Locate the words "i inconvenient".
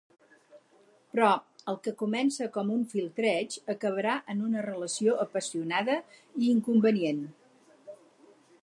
6.47-7.23